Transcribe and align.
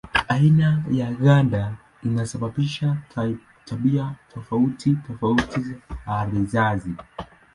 Aina 0.27 0.83
ya 0.91 1.11
ganda 1.11 1.73
inasababisha 2.03 2.97
tabia 3.65 4.15
tofauti 4.33 4.95
tofauti 5.07 5.61
za 5.61 6.23
risasi. 6.25 6.93